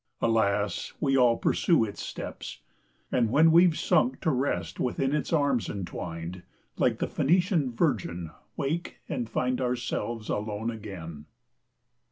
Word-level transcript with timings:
Alas! 0.19 0.93
we 0.99 1.15
all 1.15 1.37
pursue 1.37 1.83
its 1.85 2.01
steps! 2.01 2.61
and 3.11 3.29
when 3.29 3.51
We've 3.51 3.77
sunk 3.77 4.19
to 4.21 4.31
rest 4.31 4.79
within 4.79 5.13
its 5.13 5.31
arms 5.31 5.69
entwined, 5.69 6.41
Like 6.75 6.97
the 6.97 7.05
Phoenician 7.05 7.71
virgin, 7.71 8.31
wake, 8.57 8.97
and 9.07 9.29
find 9.29 9.61
Ourselves 9.61 10.27
alone 10.27 10.71
again. 10.71 11.27